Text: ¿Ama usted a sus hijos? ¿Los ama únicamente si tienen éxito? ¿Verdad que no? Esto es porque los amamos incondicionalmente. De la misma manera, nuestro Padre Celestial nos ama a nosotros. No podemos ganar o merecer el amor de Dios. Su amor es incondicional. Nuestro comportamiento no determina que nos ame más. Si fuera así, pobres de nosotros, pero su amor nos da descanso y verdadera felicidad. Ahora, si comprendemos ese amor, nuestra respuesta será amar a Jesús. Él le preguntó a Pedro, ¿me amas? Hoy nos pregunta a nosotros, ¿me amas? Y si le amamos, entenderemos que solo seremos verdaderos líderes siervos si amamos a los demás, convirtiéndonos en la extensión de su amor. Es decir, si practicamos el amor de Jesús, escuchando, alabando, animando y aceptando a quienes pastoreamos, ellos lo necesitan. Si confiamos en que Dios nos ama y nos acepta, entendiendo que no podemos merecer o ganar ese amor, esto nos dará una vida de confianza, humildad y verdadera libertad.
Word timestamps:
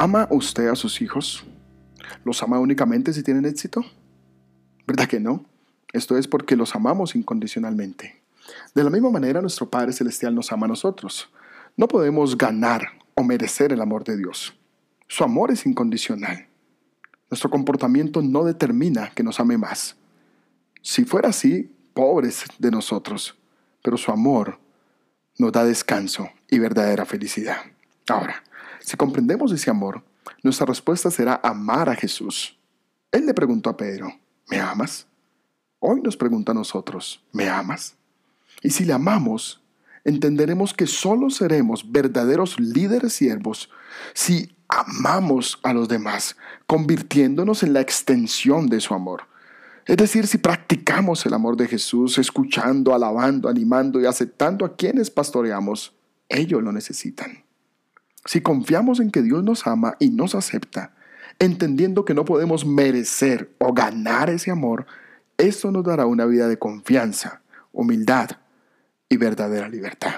¿Ama 0.00 0.28
usted 0.30 0.68
a 0.68 0.76
sus 0.76 1.02
hijos? 1.02 1.44
¿Los 2.24 2.40
ama 2.44 2.60
únicamente 2.60 3.12
si 3.12 3.24
tienen 3.24 3.44
éxito? 3.46 3.84
¿Verdad 4.86 5.08
que 5.08 5.18
no? 5.18 5.44
Esto 5.92 6.16
es 6.16 6.28
porque 6.28 6.54
los 6.54 6.76
amamos 6.76 7.16
incondicionalmente. 7.16 8.22
De 8.76 8.84
la 8.84 8.90
misma 8.90 9.10
manera, 9.10 9.40
nuestro 9.40 9.68
Padre 9.68 9.92
Celestial 9.92 10.36
nos 10.36 10.52
ama 10.52 10.66
a 10.66 10.68
nosotros. 10.68 11.28
No 11.76 11.88
podemos 11.88 12.38
ganar 12.38 12.92
o 13.16 13.24
merecer 13.24 13.72
el 13.72 13.80
amor 13.80 14.04
de 14.04 14.16
Dios. 14.16 14.56
Su 15.08 15.24
amor 15.24 15.50
es 15.50 15.66
incondicional. 15.66 16.46
Nuestro 17.28 17.50
comportamiento 17.50 18.22
no 18.22 18.44
determina 18.44 19.10
que 19.10 19.24
nos 19.24 19.40
ame 19.40 19.58
más. 19.58 19.96
Si 20.80 21.04
fuera 21.06 21.30
así, 21.30 21.74
pobres 21.92 22.44
de 22.60 22.70
nosotros, 22.70 23.36
pero 23.82 23.96
su 23.96 24.12
amor 24.12 24.60
nos 25.38 25.50
da 25.50 25.64
descanso 25.64 26.30
y 26.48 26.60
verdadera 26.60 27.04
felicidad. 27.04 27.62
Ahora, 28.06 28.44
si 28.80 28.96
comprendemos 28.96 29.52
ese 29.52 29.70
amor, 29.70 30.02
nuestra 30.42 30.66
respuesta 30.66 31.10
será 31.10 31.40
amar 31.42 31.88
a 31.88 31.94
Jesús. 31.94 32.58
Él 33.10 33.26
le 33.26 33.34
preguntó 33.34 33.70
a 33.70 33.76
Pedro, 33.76 34.12
¿me 34.48 34.60
amas? 34.60 35.06
Hoy 35.80 36.00
nos 36.02 36.16
pregunta 36.16 36.52
a 36.52 36.54
nosotros, 36.54 37.24
¿me 37.32 37.48
amas? 37.48 37.96
Y 38.62 38.70
si 38.70 38.84
le 38.84 38.92
amamos, 38.92 39.62
entenderemos 40.04 40.74
que 40.74 40.86
solo 40.86 41.30
seremos 41.30 41.90
verdaderos 41.90 42.58
líderes 42.58 43.12
siervos 43.12 43.70
si 44.14 44.56
amamos 44.68 45.58
a 45.62 45.72
los 45.72 45.88
demás, 45.88 46.36
convirtiéndonos 46.66 47.62
en 47.62 47.72
la 47.72 47.80
extensión 47.80 48.68
de 48.68 48.80
su 48.80 48.94
amor. 48.94 49.22
Es 49.86 49.96
decir, 49.96 50.26
si 50.26 50.36
practicamos 50.36 51.24
el 51.24 51.32
amor 51.32 51.56
de 51.56 51.66
Jesús, 51.66 52.18
escuchando, 52.18 52.94
alabando, 52.94 53.48
animando 53.48 54.00
y 54.00 54.04
aceptando 54.04 54.66
a 54.66 54.76
quienes 54.76 55.10
pastoreamos, 55.10 55.94
ellos 56.28 56.62
lo 56.62 56.72
necesitan. 56.72 57.47
Si 58.28 58.42
confiamos 58.42 59.00
en 59.00 59.10
que 59.10 59.22
Dios 59.22 59.42
nos 59.42 59.66
ama 59.66 59.96
y 59.98 60.10
nos 60.10 60.34
acepta, 60.34 60.92
entendiendo 61.38 62.04
que 62.04 62.12
no 62.12 62.26
podemos 62.26 62.66
merecer 62.66 63.50
o 63.56 63.72
ganar 63.72 64.28
ese 64.28 64.50
amor, 64.50 64.84
esto 65.38 65.70
nos 65.72 65.82
dará 65.82 66.04
una 66.04 66.26
vida 66.26 66.46
de 66.46 66.58
confianza, 66.58 67.40
humildad 67.72 68.32
y 69.08 69.16
verdadera 69.16 69.70
libertad. 69.70 70.16